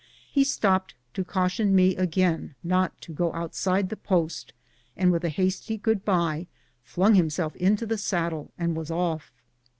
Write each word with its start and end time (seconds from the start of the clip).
He 0.31 0.43
stopped 0.43 0.95
to 1.13 1.23
caution 1.23 1.75
me 1.75 1.95
again 1.95 2.55
not 2.63 2.99
to 3.01 3.11
go 3.13 3.31
outside 3.33 3.89
the 3.89 3.95
post, 3.95 4.51
and 4.97 5.11
with 5.11 5.23
a 5.23 5.29
hasty 5.29 5.77
good 5.77 6.03
bye 6.03 6.47
flung 6.81 7.13
himself 7.13 7.55
into 7.57 7.85
the 7.85 7.99
saddle 7.99 8.51
and 8.57 8.75
was 8.75 8.89
off. 8.89 9.31